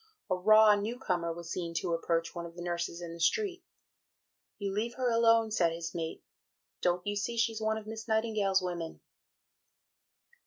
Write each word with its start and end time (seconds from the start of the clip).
A 0.31 0.35
raw 0.35 0.73
new 0.73 0.97
comer 0.97 1.31
was 1.31 1.51
seen 1.51 1.75
to 1.75 1.93
approach 1.93 2.33
one 2.33 2.47
of 2.47 2.55
the 2.55 2.63
nurses 2.63 3.01
in 3.03 3.13
the 3.13 3.19
street. 3.19 3.63
"You 4.57 4.73
leave 4.73 4.95
her 4.95 5.11
alone," 5.11 5.51
said 5.51 5.71
his 5.73 5.93
mate, 5.93 6.23
"don't 6.81 7.05
you 7.05 7.15
see 7.15 7.37
she's 7.37 7.61
one 7.61 7.77
of 7.77 7.85
Miss 7.85 8.07
Nightingale's 8.07 8.63
women?" 8.63 9.01